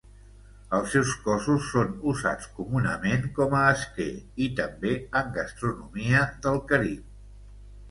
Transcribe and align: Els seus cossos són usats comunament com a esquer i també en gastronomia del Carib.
Els 0.77 0.93
seus 0.93 1.11
cossos 1.25 1.67
són 1.73 1.91
usats 2.13 2.47
comunament 2.61 3.29
com 3.37 3.55
a 3.61 3.63
esquer 3.75 4.09
i 4.49 4.49
també 4.63 4.97
en 5.23 5.31
gastronomia 5.39 6.27
del 6.49 6.61
Carib. 6.75 7.09